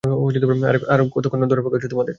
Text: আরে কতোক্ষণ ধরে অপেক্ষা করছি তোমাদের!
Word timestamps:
আরে 0.91 1.03
কতোক্ষণ 1.15 1.39
ধরে 1.41 1.59
অপেক্ষা 1.59 1.73
করছি 1.73 1.87
তোমাদের! 1.87 2.09